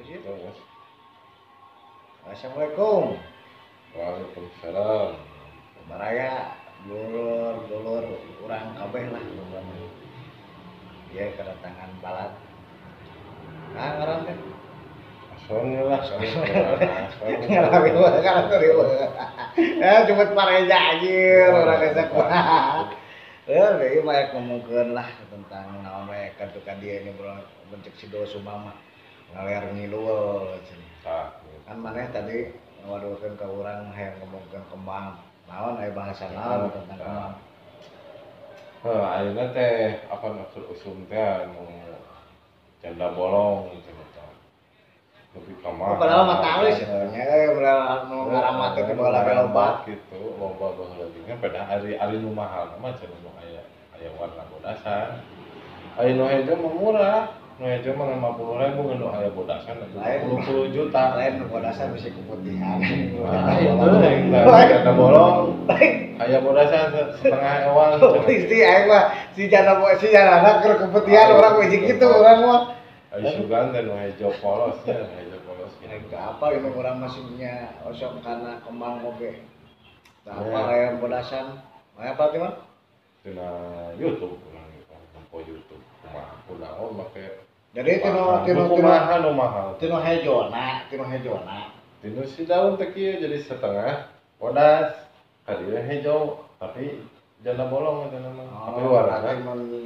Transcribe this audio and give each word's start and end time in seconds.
Terus. 0.00 0.56
Assalamualaikum. 2.24 3.20
Waalaikumsalam. 3.92 5.12
Baraya, 5.92 6.56
dulur, 6.88 7.68
dulur, 7.68 8.04
orang 8.48 8.80
kabeh 8.80 9.04
lah 9.12 9.20
pokoknya. 9.20 9.76
Dia 11.12 11.24
kedatangan 11.36 11.90
balat. 12.00 12.32
Nah, 13.76 13.90
ngaran 14.00 14.18
teh. 14.24 14.36
Soalnya 15.44 15.80
lah. 15.84 16.00
Ngalamin 17.44 17.94
wah, 18.00 18.12
kalau 18.24 18.44
tadi 18.56 18.68
wah. 18.72 18.88
Ya 19.60 20.08
cuma 20.08 20.24
pareja 20.32 20.76
anjir 20.96 21.52
orang 21.52 21.76
desa 21.84 22.04
kuat. 22.08 22.88
Ya, 23.44 23.76
ini 23.76 24.00
mah 24.00 24.32
ngomongkeun 24.32 24.96
lah 24.96 25.12
tentang 25.28 25.84
naon 25.84 26.08
we 26.08 26.30
kan 26.38 26.48
dia 26.80 27.04
ini 27.04 27.12
bencek 27.68 27.92
si 28.00 28.08
doa 28.08 28.24
sumama. 28.24 28.72
Ngaler 29.30 29.64
ngilul 29.78 30.58
cenah. 30.66 30.90
Ah, 31.06 31.26
kan 31.64 31.78
maneh 31.78 32.06
tadi 32.10 32.50
ngawadukeun 32.82 33.38
ka 33.38 33.46
urang 33.46 33.94
hayang 33.94 34.18
ngomongkeun 34.18 34.64
kembang. 34.68 35.14
Naon 35.46 35.78
aya 35.78 35.94
bahasa 35.94 36.26
naon 36.34 36.70
tentang 36.74 36.98
kembang? 36.98 37.34
Heh, 38.80 38.96
ayeuna 38.96 39.44
teh 39.52 40.02
apa 40.08 40.26
maksud 40.34 40.64
usum 40.72 41.04
teh 41.06 41.20
anu 41.20 41.62
janda 42.80 43.12
bolong 43.12 43.70
gitu. 43.76 43.92
Lebih 45.30 45.62
oh, 45.62 45.62
kamar. 45.62 45.94
padahal 45.94 46.26
mah 46.26 46.38
tahu 46.42 46.60
eh 46.66 46.74
padahal 47.54 48.10
nu 48.10 48.34
ngaramat 48.34 48.70
teh 48.74 48.82
bola 48.98 49.22
loba 49.22 49.86
gitu, 49.86 50.34
loba 50.34 50.74
baheula 50.74 51.06
kan 51.06 51.38
pada 51.38 51.60
hari 51.70 51.94
hari 51.94 52.18
nu 52.18 52.34
mahal 52.34 52.66
mah 52.82 52.90
cenah 52.98 53.14
nu 53.22 53.30
aya 53.38 53.62
aya 53.94 54.10
warna 54.18 54.42
bodasan. 54.50 55.22
Aya 55.94 56.18
nu 56.18 56.26
hejo 56.26 56.58
mah 56.58 56.72
murah, 56.74 57.20
nu 57.60 57.68
hejo 57.68 57.92
mah 57.92 58.08
50.000 58.08 58.72
ngan 58.72 58.96
nu 58.96 59.06
aya 59.12 59.28
bodasan 59.36 59.76
Lain. 59.92 60.20
20 60.32 60.72
juta. 60.72 61.02
lain 61.12 61.44
bodasan 61.44 61.92
bisa 61.92 62.08
keputihan 62.08 62.80
Ah, 63.28 63.60
itu 63.60 64.00
yang 64.00 64.32
janda 64.32 64.92
bolong. 64.96 65.60
Aya 66.16 66.40
bodasan 66.40 66.88
setengah. 67.20 67.68
Oh, 68.00 68.16
isti 68.24 68.64
aing 68.64 68.88
mah 68.88 69.12
si 69.36 69.52
jana 69.52 69.76
si 70.00 70.08
jana 70.08 70.40
anak 70.40 70.64
keur 70.64 70.74
keputihan 70.80 71.36
orang 71.36 71.60
we 71.60 71.68
gitu 71.68 72.06
orang 72.08 72.38
mah 72.40 72.60
Ayo 73.10 73.26
sugan 73.36 73.74
dan 73.74 73.90
hejo 73.90 74.30
polos 74.40 74.78
ya, 74.86 74.96
hejo 75.02 75.36
polos 75.44 75.74
gitu. 75.82 76.14
apa 76.14 76.46
ini 76.54 76.70
orang 76.70 77.02
masihnya 77.02 77.74
osok 77.84 78.22
karena 78.22 78.62
kembang 78.64 79.02
oge 79.04 79.42
Teu 80.24 80.30
apa 80.30 80.46
Ya. 80.48 80.60
aya 80.64 80.86
bodasan 80.96 81.58
aya 81.98 82.14
apa 82.14 82.30
teh 82.30 82.38
mah 82.38 82.54
YouTube 83.98 84.38
urang 84.48 84.64
gitu, 84.72 84.94
tempo 85.12 85.36
YouTube. 85.42 85.82
Kumaha 86.00 86.32
kunaon 86.46 86.90
make 86.96 87.49
jadi 87.70 88.02
tino 88.02 88.42
tino 88.42 88.66
tino 88.66 88.74
kumaha 88.74 89.14
nu 89.22 89.30
mahal. 89.30 89.78
tino 89.78 90.02
hejona 90.02 90.86
tino 90.90 91.06
hejona 91.06 91.80
Tinu 92.00 92.24
si 92.24 92.48
daun 92.48 92.80
teh 92.80 92.96
kieu 92.96 93.20
jadi 93.20 93.44
setengah 93.44 94.08
bodas. 94.40 94.96
Kadieu 95.44 95.76
hejo 95.84 96.48
tapi 96.56 97.04
janda 97.44 97.68
bolong 97.68 98.08
janda 98.08 98.32
mah. 98.32 98.72
Tapi 98.72 98.88
warna 98.88 99.36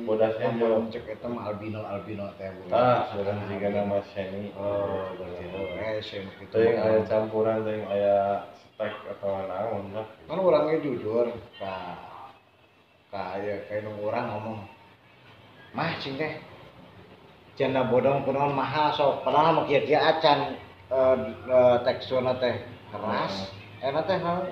bodas 0.07 0.39
hejo. 0.39 0.87
cek 0.95 1.11
eta 1.11 1.27
mah 1.27 1.51
albino 1.51 1.83
albino 1.83 2.31
teh. 2.39 2.55
Tah, 2.71 3.11
sekarang 3.11 3.51
jika 3.51 3.69
nama 3.75 3.99
Sheni. 4.15 4.55
oh 4.55 5.11
berarti 5.19 5.43
itu 5.43 5.63
eh 5.75 5.95
sem 6.07 6.23
gitu 6.39 6.55
Teuing 6.55 6.79
aya 6.79 7.03
campuran 7.03 7.67
teuing 7.67 7.83
aya 7.91 8.47
steak 8.63 8.95
atau 9.11 9.51
naon 9.51 9.91
lah. 9.91 10.07
kan 10.31 10.39
orangnya 10.39 10.87
jujur 10.87 11.35
ka 11.59 11.99
ka 13.11 13.43
aya 13.43 13.59
kayak 13.67 13.91
nu 13.91 14.07
urang 14.07 14.31
ngomong 14.31 14.59
mah 15.75 15.99
cing 15.99 16.15
teh 16.15 16.39
janda 17.55 17.87
bodong 17.87 18.27
kunaon 18.27 18.55
mahal 18.55 18.91
sok 18.95 19.23
padahal 19.23 19.63
mah 19.63 19.65
kieu-kieu 19.71 19.99
acan 19.99 20.59
eh, 20.91 21.17
eh, 21.47 21.77
teksturna 21.87 22.35
teh 22.43 22.55
keras. 22.91 23.51
Enak 23.83 24.05
teh 24.11 24.19
naon 24.19 24.51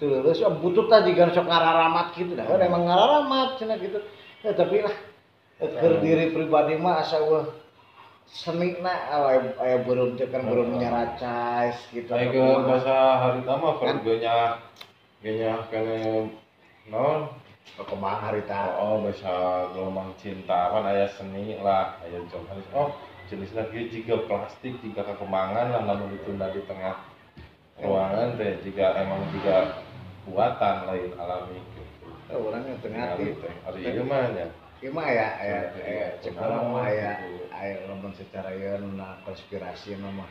terus 0.00 0.40
butut 0.64 0.88
tadi 0.88 1.12
kan 1.12 1.28
sok 1.32 1.44
ngararamat 1.44 2.06
gitu 2.16 2.32
dah. 2.32 2.48
Kan 2.48 2.60
emang 2.64 2.88
ngararamat 2.88 3.60
cenah 3.60 3.76
gitu. 3.80 4.00
Ya, 4.40 4.56
tapi 4.56 4.80
lah 4.80 4.96
eh, 5.60 5.70
keur 5.76 6.00
diri 6.00 6.32
pribadi 6.32 6.80
mah 6.80 7.04
asa 7.04 7.20
wah 7.20 7.44
seni 8.30 8.78
na 8.78 8.94
aya 9.10 9.52
aya 9.58 9.76
burung 9.84 10.16
teh 10.16 10.24
kan 10.30 10.46
burung 10.48 10.80
nyaracais 10.80 11.76
gitu. 11.92 12.08
Ayo 12.16 12.32
ke 12.32 12.42
bahasa 12.64 12.96
hari 13.20 13.40
tama 13.44 13.76
Kan? 13.76 14.00
kerjanya 14.00 14.56
kayaknya 15.20 15.52
kene 15.68 15.98
non 16.88 17.28
kembang 17.80 18.20
harita 18.20 18.76
oh 18.76 19.00
bahasa 19.00 19.32
gelombang 19.72 20.12
cinta 20.20 20.68
kan 20.68 20.84
aya 20.84 21.08
seni 21.16 21.56
lah 21.64 21.96
aya 22.04 22.20
jom 22.28 22.44
oh 22.76 22.92
jenisnya 23.30 23.64
kieu 23.72 23.88
jika 23.88 24.20
plastik 24.28 24.76
jika 24.84 25.00
kekembangan 25.06 25.72
lah 25.72 25.82
lamun 25.88 26.12
ditunda 26.12 26.52
di 26.52 26.60
tengah 26.68 26.98
ruangan 27.80 28.36
teh 28.36 28.60
jika 28.66 29.00
emang 29.00 29.24
jika 29.32 29.80
buatan 30.28 30.76
lain 30.92 31.10
alami 31.16 31.56
gitu. 31.56 32.08
Eh, 32.30 32.36
orangnya 32.36 32.74
tengah 32.84 33.16
Ningali 33.16 33.40
teh 33.40 33.52
hari 33.64 33.80
ieu 33.88 34.04
mah 34.04 34.28
nya 34.36 34.46
Ieu 34.80 34.92
mah 34.92 35.04
aya 35.08 35.26
aya 35.40 35.58
Tengah- 35.72 35.88
aya 35.88 36.06
cek 36.20 36.32
tengah- 36.36 36.44
orang 36.52 36.64
mah 36.68 36.84
aya 36.84 37.10
gitu. 37.24 37.44
aya 37.54 37.74
lamun 37.88 38.12
secara 38.12 38.50
ieu 38.52 38.76
na 38.96 39.08
konspirasi 39.24 39.96
na 39.96 40.10
mah. 40.12 40.30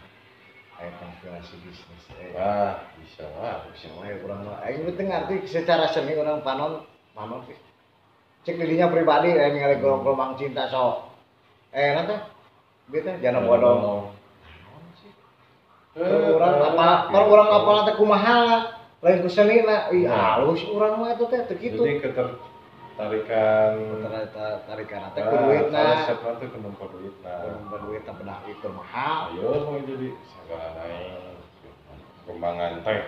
Aya 0.77 0.91
konspirasi 1.01 1.53
bisnis. 1.65 2.03
Ah 2.37 2.77
bisa 3.01 3.25
lah 3.41 3.65
bisa. 3.73 3.89
Wae 3.97 4.13
urang 4.21 4.45
mah. 4.45 4.61
Aing 4.61 4.85
teu 4.93 5.01
ngarti 5.07 5.49
secara 5.49 5.89
seni 5.89 6.13
orang 6.13 6.45
panon 6.45 6.85
panon 7.19 7.43
teh. 7.43 7.59
Cek 8.47 8.55
dirinya 8.55 8.87
pribadi 8.87 9.35
aya 9.35 9.51
ningali 9.51 9.83
gelombang 9.83 10.39
cinta 10.39 10.71
sok. 10.71 11.11
Eh 11.75 11.91
nanti 11.91 12.15
gitu 12.95 13.11
jangan. 13.19 13.43
Kalau 13.43 13.99
orang 16.39 16.55
apa 16.63 17.11
kalau 17.11 17.27
orang 17.35 17.49
apa 17.51 17.91
teh 17.91 17.95
kumaha 17.99 18.39
lain 19.03 19.19
ku 19.19 19.27
seni 19.27 19.67
na 19.67 19.91
ih 19.91 20.07
halus 20.07 20.63
urang 20.71 21.03
mah 21.03 21.11
eta 21.11 21.27
teh 21.27 21.55
kitu. 21.59 21.83
jadi 21.83 21.99
ketertarikan 21.99 23.71
tarikan 24.63 24.99
Ah, 25.11 25.19
ku 25.19 26.55
ku 26.55 27.75
duit 27.83 28.03
teh 28.07 28.13
bedah 28.15 28.39
itu 28.47 28.67
mahal. 28.71 29.35
ayo 29.35 29.59
mau 29.67 29.75
jadi 29.75 30.07
segala 30.15 30.67
naik. 30.79 31.35
Kembangan 32.23 32.79
teh. 32.79 33.01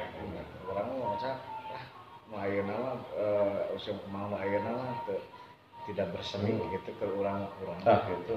Orang 0.68 0.88
mau 1.00 1.16
ayeuna 2.32 2.76
mah 2.80 2.96
eh 3.20 3.76
usum 3.76 4.00
ayeuna 4.12 4.72
mah 4.72 4.96
teu 5.04 5.20
tidak 5.90 6.14
berseni 6.14 6.56
gitu 6.56 6.90
ke 6.96 7.06
orang 7.18 7.50
orang 7.66 7.82
ah. 7.84 8.02
gitu. 8.08 8.36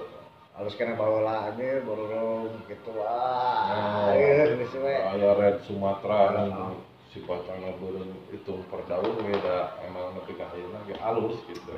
Harus 0.54 0.78
kena 0.78 0.94
bawa 0.94 1.20
lagi 1.26 1.82
borong 1.82 2.62
gitu 2.70 2.90
wah 2.94 3.52
Oh. 3.64 4.14
we 4.14 4.92
aya 4.94 5.30
red 5.38 5.56
Sumatera 5.66 6.46
nu 6.46 6.78
sifatna 7.10 7.74
beureum 7.78 8.10
hitung 8.30 8.62
per 8.70 8.82
daun 8.90 9.14
beda. 9.18 9.78
Emang 9.86 10.18
nepi 10.18 10.34
ka 10.34 10.50
ayeuna 10.50 10.82
ge 10.90 10.98
alus 10.98 11.38
gitu. 11.46 11.74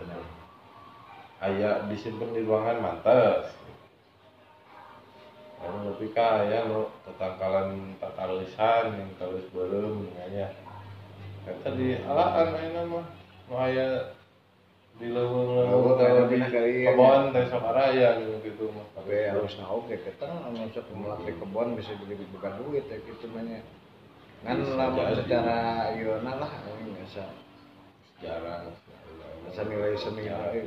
Aya 1.41 1.85
disimpen 1.89 2.33
di 2.33 2.45
ruangan 2.45 2.81
mantes. 2.81 3.53
Anu 5.61 5.93
nepi 5.93 6.13
ka 6.17 6.45
aya 6.45 6.69
nu 6.69 6.89
tetangkalan 7.05 7.97
yang 8.01 9.11
talus 9.21 9.45
beureum 9.53 10.09
nya 10.17 10.66
Eta 11.47 11.71
di 11.79 11.95
alaan 12.03 12.49
ayeuna 12.59 12.83
mah 12.91 13.07
nu 13.47 13.55
aya 13.55 14.11
di 14.99 15.07
Leuweung, 15.13 16.27
di 16.27 16.83
kebon 16.89 17.31
teh 17.31 17.45
sok 17.47 17.63
araya 17.71 18.19
gitu 18.43 18.73
mah 18.75 18.87
tapi 18.99 19.31
harus 19.31 19.55
tahu 19.55 19.87
kayak 19.87 20.03
keteng 20.11 20.35
anu 20.43 20.67
sok 20.75 20.91
melatih 20.91 21.35
kebon 21.39 21.79
bisa 21.79 21.95
jadi 22.03 22.25
bukan 22.35 22.53
duit 22.67 22.85
ya 22.91 22.99
gitu 22.99 23.27
banyak 23.31 23.63
kan 24.43 24.59
jadi. 24.59 25.15
secara 25.23 25.59
iona 25.95 26.33
lah 26.39 26.53
biasa. 26.67 27.25
Jarang 28.21 28.73
Asa 29.47 29.63
nilai 29.63 29.95
seni 29.95 30.27
eh, 30.27 30.67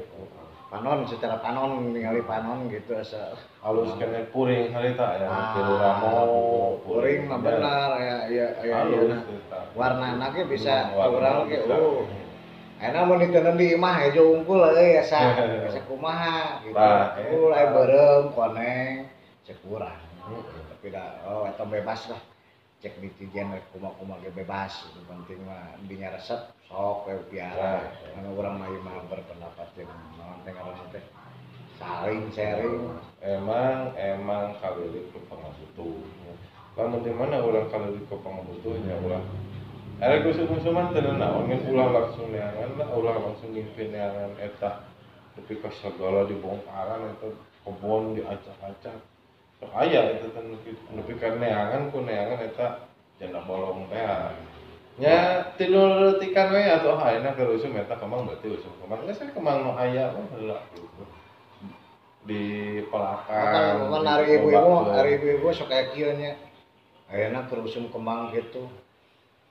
panon 0.72 1.03
secara 1.09 1.41
panon 1.44 1.91
ningali 1.91 2.23
panon 2.23 2.72
gitu 2.72 2.95
asa 2.95 3.35
halus 3.59 3.91
kene 4.00 4.29
puring 4.31 4.72
harita 4.72 5.19
ya 5.19 5.28
Ah, 5.28 5.51
tilu 5.57 5.75
ramo 5.75 6.07
Kuring 6.07 6.19
mah 7.29 7.39
benar 7.39 7.89
ya 8.01 8.17
ya 8.27 8.47
ya 8.65 8.77
ya. 8.89 9.17
eta. 9.21 9.59
Warna 9.77 10.17
anaknya 10.17 10.43
bisa 10.49 10.89
kurang 10.97 11.45
ke 11.45 11.61
bisa. 11.61 11.77
oh. 11.77 12.09
Enak 12.79 13.01
mau 13.05 13.19
ditenan 13.19 13.59
di 13.59 13.75
imah 13.75 14.07
ya 14.07 14.23
unggul 14.23 14.63
euy 14.71 14.97
asa 15.03 15.35
asa 15.67 15.81
kumaha 15.91 16.63
gitu. 16.63 16.73
Tah, 16.73 17.19
Oh 17.29 17.51
lain 17.51 17.67
eta. 17.67 17.75
berem 17.75 18.23
koneng 18.33 18.93
cek 19.45 19.57
kurang. 19.61 19.99
Hmm. 20.25 20.41
Tapi 20.73 20.87
dah 20.89 21.21
oh 21.29 21.45
eta 21.45 21.63
bebas 21.67 22.01
lah. 22.09 22.21
Cek 22.79 22.97
di 23.03 23.11
tijian 23.19 23.51
rek 23.51 23.67
kumaha-kumaha 23.75 24.23
ge 24.25 24.31
bebas. 24.33 24.89
Itu 24.89 25.05
penting 25.05 25.43
mah 25.45 25.77
dinya 25.85 26.15
resep 26.15 26.39
sok 26.65 27.05
we 27.05 27.19
piara. 27.29 27.85
Anu 28.17 28.33
urang 28.33 28.57
mah 28.57 28.71
mah 28.71 29.05
berpendapat 29.11 29.67
jeung 29.77 29.91
naon 30.17 30.41
teh 30.47 30.51
ngaranna 30.55 30.87
teh. 30.89 31.03
Saling 31.79 32.27
sharing. 32.35 32.91
emang 33.19 33.91
emang 33.99 34.55
kalilit 34.63 35.11
ke 35.11 35.19
pangabutuh 35.27 35.99
lamun 36.79 37.03
di 37.03 37.11
mana 37.11 37.43
orang 37.43 37.67
kalilit 37.67 38.07
ke 38.07 38.15
pangabutuhnya 38.23 38.95
ulah 39.03 39.19
Ada 39.99 40.23
kusum-kusuman 40.23 40.95
tenan 40.95 41.19
naon 41.19 41.51
ngan 41.51 41.75
ulah 41.75 41.91
langsung 41.91 42.31
neangan 42.31 42.71
lah 42.79 42.87
ulah 42.95 43.19
langsung 43.19 43.51
ngimpin 43.51 43.91
neangan 43.91 44.31
eta. 44.39 44.87
Tapi 45.35 45.59
ka 45.59 45.67
segala 45.75 46.23
dibongkaran 46.23 47.19
eta 47.19 47.35
kebon 47.67 48.15
diacak-acak. 48.15 48.95
Sok 49.59 49.71
aya 49.75 50.15
itu 50.15 50.31
kan 50.31 50.55
nepi 50.95 51.13
ka 51.19 51.35
neangan 51.35 51.91
ku 51.91 51.99
neangan 51.99 52.47
eta 52.47 52.87
janda 53.19 53.43
bolong 53.43 53.91
teh. 53.91 54.07
Nya 55.03 55.51
tidur 55.59 56.15
letikan 56.15 56.55
we 56.55 56.63
atau 56.63 56.95
ayeuna 56.95 57.35
keur 57.35 57.59
usum 57.59 57.75
eta 57.75 57.99
kemang 57.99 58.23
berarti 58.23 58.55
usum 58.55 58.71
kemang. 58.79 59.03
Geus 59.03 59.19
kemang 59.35 59.67
nu 59.67 59.75
aya 59.75 60.15
mah 60.15 60.25
heula 60.31 60.63
di 62.23 62.43
pelakan 62.87 63.89
di 63.89 64.07
hari 64.07 64.27
ibu-ibu 64.37 64.91
hari 64.91 65.11
ibu-ibu 65.17 65.47
sok 65.55 65.71
kayak 65.71 65.95
kieu 65.95 66.11
nya 66.19 66.35
ayeuna 67.09 67.50
keur 67.50 67.65
usum 67.65 67.89
kembang 67.89 68.29
gitu 68.33 68.69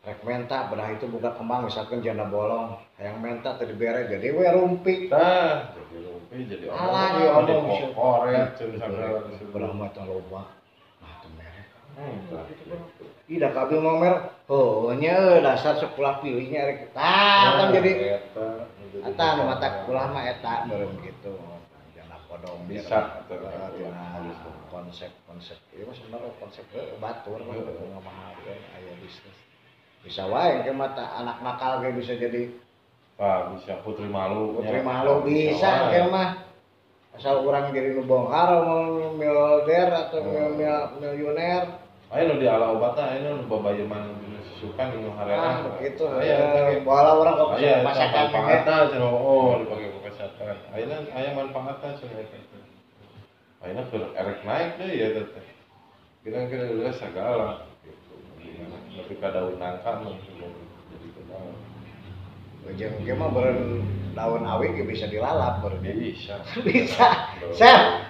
rek 0.07 0.23
menta 0.23 0.71
bedah 0.71 0.95
itu 0.95 1.11
buka 1.11 1.35
kembang 1.35 1.67
misalkan 1.67 1.99
janda 2.01 2.31
bolong 2.31 2.79
yang 3.03 3.19
menta 3.19 3.59
tadi 3.59 3.75
bere 3.75 4.07
jadi 4.07 4.31
we 4.31 4.47
rumpi 4.47 5.11
Nah, 5.11 5.75
jadi 5.75 6.07
rumpi 6.07 6.37
jadi 6.47 6.65
sagala 8.79 9.27
di 9.27 9.33
situ. 9.37 9.51
belah 9.51 9.73
mah 9.75 9.91
teh 9.91 10.05
loba 10.07 10.43
nah 11.03 11.13
teu 11.21 11.31
mere 11.35 11.63
Hmm, 11.99 12.31
tah. 12.31 12.47
Ih, 13.27 13.43
dah 13.43 13.51
kabil 13.51 13.83
momer. 13.83 14.31
Oh, 14.47 14.95
nya 14.95 15.43
dasar 15.43 15.75
sekolah 15.83 16.23
pilihnya 16.23 16.63
rek. 16.63 16.95
Kan 16.95 17.75
jadi 17.75 18.23
bisa. 18.23 19.43
mata 19.43 19.83
kulah 19.83 20.07
mah 20.15 20.23
eta 20.31 20.63
meureun 20.71 20.95
gitu. 21.03 21.35
Podong 22.49 22.65
Bisa. 22.65 22.99
Nah, 23.29 24.25
konsep-konsep. 24.73 25.59
Ieu 25.77 25.85
mah 25.85 25.93
sebenarnya 25.93 26.33
konsep 26.41 26.65
eh, 26.73 26.97
batur 26.97 27.41
mah 27.45 27.55
Heeh. 27.55 27.89
ngomongkeun 27.93 28.61
aya 28.73 28.93
bisnis. 28.99 29.37
Bisa 30.01 30.25
wae 30.25 30.65
ke 30.65 30.73
mata 30.73 31.05
anak 31.15 31.45
nakal 31.45 31.85
ge 31.85 31.93
bisa 31.93 32.17
jadi 32.17 32.49
Wah, 33.19 33.53
bisa 33.53 33.83
putri 33.83 34.07
malu. 34.07 34.57
putri 34.57 34.79
nya. 34.79 34.87
malu 34.87 35.21
bisa 35.23 35.93
ke 35.93 36.09
mah. 36.09 36.49
Asal 37.13 37.43
orang 37.43 37.69
jadi 37.69 37.93
nu 37.93 38.07
bongkar 38.07 38.63
mau 38.63 39.13
miliarder 39.13 39.89
atau 39.91 40.23
mil- 40.55 40.89
miliuner. 40.97 41.63
Ayo 42.09 42.23
nu 42.27 42.41
di 42.41 42.47
ala 42.47 42.73
obatna 42.73 43.13
ayo 43.13 43.37
nu 43.37 43.45
babayeman 43.45 44.09
susukan 44.55 44.95
nu 44.97 45.11
Ah, 45.13 45.17
harena. 45.19 45.51
begitu. 45.77 46.07
Aya 46.07 46.37
eta 46.47 46.61
ge. 46.71 46.77
Bola 46.81 47.13
orang 47.13 47.35
kok 47.37 47.49
masakan 47.83 48.25
manfaatna 48.31 48.75
cenah 48.89 49.11
oh 49.11 49.61
dipake 49.61 49.88
ku 50.59 50.75
kesehatan. 50.75 50.75
Ayeuna 50.75 50.97
aya 51.15 51.31
manfaatna 51.35 51.99
cenah 51.99 52.19
eta. 52.19 52.39
Ayeuna 53.63 53.83
keur 53.91 54.03
erek 54.15 54.39
naik 54.45 54.71
deui 54.79 54.99
ya 54.99 55.09
teh. 55.15 55.47
Kira-kira 56.25 56.67
geus 56.75 56.99
sagala 56.99 57.67
gitu. 57.87 58.15
Tapi 58.99 59.15
ka 59.23 59.29
daun 59.31 59.59
nangka 59.59 60.03
mah 60.03 60.15
belum 60.19 60.55
jadi 60.91 61.09
kenal. 61.15 61.47
Jeung 62.77 62.97
ge 63.07 63.15
mah 63.15 63.29
beureun 63.31 63.83
daun 64.15 64.43
awi 64.47 64.75
bisa 64.83 65.07
dilalap 65.07 65.63
beureun. 65.63 65.83
Bisa. 65.83 66.43
Bisa. 66.63 67.09
Sel. 67.55 68.03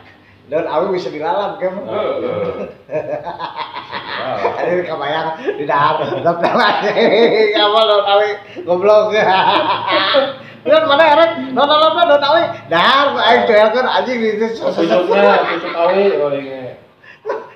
Daun 0.48 0.66
awi 0.66 0.96
bisa 0.96 1.12
dilalap. 1.12 1.60
Heeh. 1.60 2.68
Ada 4.28 4.82
kebayang 4.84 5.28
di 5.56 5.64
dahar, 5.64 6.02
dapet 6.20 6.52
lagi. 6.52 6.90
Kamu 7.54 7.80
daun 7.86 8.06
awi 8.08 8.28
goblok. 8.64 9.14
Lihat 10.68 10.84
mana 10.84 11.04
erek, 11.16 11.30
daun 11.56 11.64
daun 11.64 11.96
daun 11.96 12.24
awi. 12.28 12.42
Dahar, 12.68 13.06
aing 13.16 13.42
tuh 13.48 13.56
kan 13.56 13.86
anjing 13.88 14.20
itu. 14.20 14.46
Pucuknya, 14.60 15.40
pucuk 15.48 15.72
awi, 15.72 16.04
ini. 16.12 16.76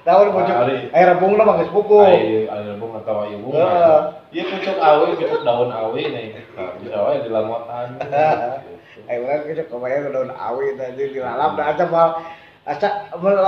Daun 0.02 0.32
pucuk, 0.32 0.56
air 0.96 1.06
rebung 1.12 1.36
mah 1.36 1.60
geus 1.60 1.70
buku. 1.70 2.00
Ayo, 2.00 2.48
ayo 2.48 2.72
bung 2.80 2.96
atau 2.96 3.28
ayo 3.28 3.36
bung. 3.44 3.54
Heeh. 3.60 4.00
Iya 4.32 4.42
pucuk 4.48 4.76
awi, 4.80 5.06
pucuk 5.20 5.40
daun 5.44 5.68
awi 5.68 6.02
nih. 6.08 6.26
Nah, 6.56 6.72
bisa 6.80 6.98
wae 7.04 7.20
di 7.20 7.28
lamotan. 7.28 8.00
Ayo 9.10 9.28
urang 9.28 9.44
kita 9.44 9.68
kebayang 9.68 10.14
daun 10.14 10.32
awi 10.32 10.78
tadi 10.78 11.12
dilalap 11.12 11.58
da 11.58 11.74
aca 11.74 11.84
mal 11.90 12.08
aca 12.64 12.88
mal 13.18 13.38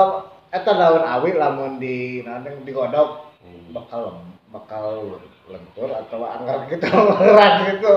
eta 0.51 0.73
daun 0.75 1.05
awi 1.05 1.31
lamun 1.35 1.79
di 1.79 2.23
nanti 2.27 2.53
digodok 2.63 3.35
bakal 3.71 4.23
bakal 4.55 5.19
lentur 5.51 5.91
atau 5.91 6.27
anggar 6.27 6.67
gitu 6.71 6.87
berat 7.21 7.55
gitu 7.75 7.95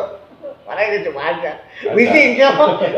mana 0.68 0.84
ini 0.84 1.08
cuma 1.08 1.32
aja. 1.32 1.64
Wisi 1.96 2.36
ya 2.36 2.52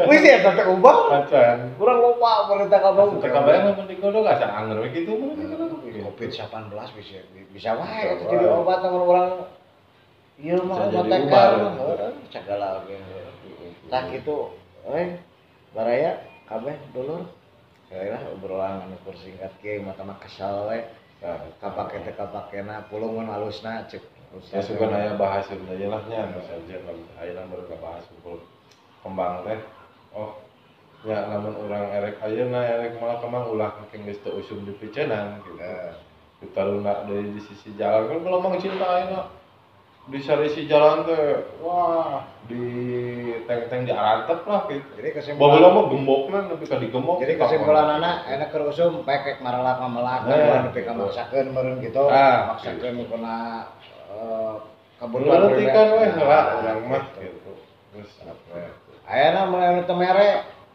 wisi 0.10 0.28
eta 0.42 0.58
teh 0.58 0.66
ubah 0.66 1.30
kurang 1.78 2.00
lupa 2.02 2.50
perintah 2.50 2.82
kamu 2.82 3.22
Cek 3.22 3.30
kabarnya 3.30 3.62
namun 3.70 3.86
digodok 3.86 4.26
asa 4.26 4.50
anger 4.50 4.82
we 4.82 4.90
gitu. 4.90 5.14
Mah 5.14 5.38
digodok. 5.38 5.78
covid 6.10 6.30
19 6.34 6.98
bisa 6.98 7.22
bisa 7.54 7.70
wae. 7.78 8.18
Itu 8.18 8.24
jadi 8.28 8.46
obat 8.50 8.82
sama 8.82 9.00
orang. 9.06 9.32
Iya 10.42 10.58
mah 10.66 10.90
obat 10.90 11.22
gitu. 11.22 11.86
cagala 12.34 12.84
ge 12.90 12.98
tah 13.90 14.04
gitu 14.10 14.54
eh 14.90 15.22
baraya 15.78 16.26
kabeh 16.50 16.74
dulur. 16.92 17.30
Kira 17.90 18.22
obrolan 18.34 18.86
anu 18.86 18.98
persingkat 19.06 19.54
kieu 19.62 19.86
mata 19.86 20.02
mah 20.02 20.18
kesal 20.18 20.74
we. 20.74 20.82
Nah, 21.20 21.36
kapake 21.60 22.02
teh 22.02 22.16
kapakena 22.18 22.88
pulungun 22.90 23.30
halusna 23.30 23.86
cek 23.86 24.02
Ya 24.30 24.62
suka 24.62 24.86
nanya 24.86 25.18
bahas 25.18 25.50
sebenarnya 25.50 25.90
lah 25.90 26.02
nya 26.06 26.30
misalnya 26.30 26.78
kalau 26.86 27.02
ayeuna 27.18 27.44
mereka 27.50 27.76
bahas 27.82 28.06
kembang 29.02 29.42
teh. 29.42 29.58
Oh, 30.14 30.38
ya 31.02 31.34
namun 31.34 31.58
orang 31.66 31.90
erek 31.98 32.22
ayeuna 32.22 32.62
erek 32.62 33.02
malah 33.02 33.18
kemang 33.18 33.50
ulah 33.50 33.74
makin 33.82 34.06
geus 34.06 34.22
teu 34.22 34.38
usum 34.38 34.62
di 34.64 34.74
picenan 34.78 35.42
gitu. 35.42 35.58
Eh, 35.58 35.94
Kita 36.40 36.62
lunak 36.64 37.04
dari 37.10 37.36
di 37.36 37.42
sisi 37.42 37.74
jalan 37.76 38.06
kan 38.08 38.18
kalau 38.22 38.40
mang 38.40 38.56
cinta 38.62 38.86
ayeuna 38.86 39.28
di 40.10 40.18
sarisi 40.22 40.66
jalan 40.66 41.06
teh 41.10 41.46
wah 41.62 42.26
di 42.46 42.64
teng-teng 43.46 43.86
diarantep 43.86 44.42
lah 44.46 44.66
gitu. 44.66 44.86
jadi 44.98 45.10
Baheula 45.10 45.18
kesimpulan 45.38 45.70
mah 45.74 45.86
gembokna 45.86 46.40
nepi 46.50 46.66
ka 46.66 46.78
digemok. 46.78 47.18
jadi 47.22 47.34
kesimpulan 47.38 47.88
anak 47.98 48.26
enak 48.26 48.48
keur 48.50 48.70
usum 48.70 49.06
pekek 49.06 49.38
maralak 49.42 49.78
mamelak 49.78 50.26
Nah, 50.26 50.34
nah, 50.38 50.60
nepi 50.66 50.82
ka 50.82 50.94
betul. 50.94 51.14
maksakeun 51.14 51.48
meureun 51.54 51.78
gitu 51.82 52.04
Ah, 52.10 52.54
maksakeun 52.54 53.06
kuna 53.06 53.36
eh 54.10 54.56
Kebetulan 55.00 55.40
kebutuhan 55.48 55.72
kan 55.72 55.88
weh 55.96 56.10
pribadi. 56.12 56.28
lah 56.28 56.44
Nah, 56.44 56.60
orang 56.60 56.80
mah 56.92 57.04
gitu. 57.16 57.24
gitu. 57.24 57.52
Terus 57.96 58.12
apa? 58.28 58.58
Ayeuna 59.08 59.42
mulai 59.48 59.82
teu 59.88 59.96
mere 59.96 60.30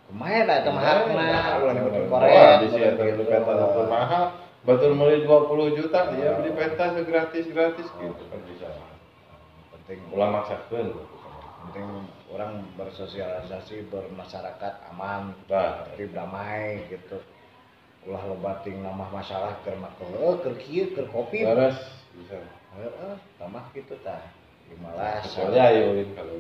kumaha 0.09 0.41
da 0.49 0.55
teu 0.65 0.73
mahakna 0.73 1.27
ulah 1.61 1.73
nyebutkeun 1.77 2.09
Wah, 2.09 2.21
korea 2.25 2.51
di 2.61 2.67
sini 2.69 2.85
ada 2.89 3.03
beli 3.05 3.25
peta 3.25 3.53
nomor 3.53 3.87
mahal. 3.87 4.25
Batur 4.65 4.97
beli 4.97 5.29
20 5.29 5.77
juta, 5.77 6.01
dia 6.17 6.31
beli 6.41 6.51
peta 6.57 6.85
gratis 7.05 7.45
gratis 7.53 7.87
gitu 8.01 8.23
kan 8.33 8.41
bisa. 8.49 8.69
penting 9.77 9.99
Ulah 10.11 10.29
maksakeun. 10.33 10.89
penting 11.65 11.87
orang 12.29 12.65
bersosialisasi 12.77 13.89
bermasyarakat 13.89 14.73
aman 14.93 15.33
Nah, 15.49 15.85
tertib 15.93 16.13
damai 16.13 16.81
gitu 16.89 17.21
ulah 18.05 18.21
loba 18.25 18.61
ting 18.61 18.81
nambah 18.81 19.09
masalah 19.09 19.57
keur 19.65 19.77
makel 19.77 20.13
eh 20.13 20.35
keur 20.41 20.57
kieu 20.61 20.93
keur 20.93 21.09
kopi 21.09 21.45
beres 21.45 21.77
bisa. 22.17 22.37
Heeh 22.75 23.15
tambah 23.37 23.65
gitu 23.73 23.95
tah. 24.01 24.23
Himalas 24.65 25.23
Kecuali 25.29 25.59
ayo. 25.61 25.83
ulin 25.93 26.09
kalau. 26.17 26.35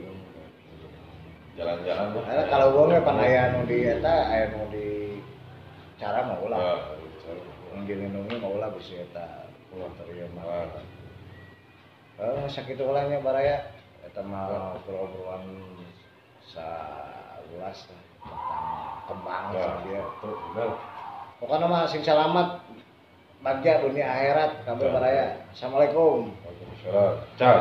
Jalan-jalan 1.54 2.06
lah. 2.10 2.22
Karena 2.26 2.44
kalau 2.50 2.66
gua 2.74 2.84
mah 2.90 3.02
pan 3.06 3.18
aya 3.22 3.54
nu 3.54 3.62
di 3.62 3.78
eta 3.86 4.14
aya 4.26 4.50
nu 4.50 4.66
di 4.74 5.22
cara 5.94 6.26
mau 6.26 6.42
Nah, 6.50 6.98
gitu. 6.98 7.30
nu 7.70 7.86
dilindungi 7.86 8.42
mau 8.42 8.58
ulah 8.58 8.74
bisa 8.74 8.98
eta 9.00 9.46
teriak 9.74 10.30
Nah, 10.34 10.66
mah 10.66 10.82
eh 12.14 12.46
sakit 12.48 12.78
ulahnya 12.78 13.22
baraya 13.22 13.70
eta 14.02 14.22
mah 14.22 14.74
obrolan 14.82 15.44
sa 16.42 16.66
ulas 17.54 17.78
lah 17.86 18.02
tentang 18.24 18.66
kembang 19.04 19.44
Ya, 19.52 19.62
sama 19.62 19.80
dia 19.84 20.02
tuh, 20.18 20.34
bener. 20.50 20.70
pokoknya 21.38 21.66
mah 21.68 21.82
sing 21.86 22.02
selamat 22.02 22.48
bagja 23.44 23.84
dunia 23.84 24.06
akhirat 24.08 24.50
kabeh 24.64 24.88
Ya. 24.88 24.92
baraya 24.96 25.24
assalamualaikum 25.52 26.32
Waalaikumsalam. 26.32 27.14
Ciao. 27.36 27.58